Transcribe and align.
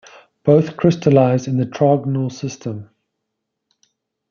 Both 0.43 0.77
crystallize 0.77 1.45
in 1.45 1.57
the 1.57 1.65
trigonal 1.67 2.31
system. 2.31 2.89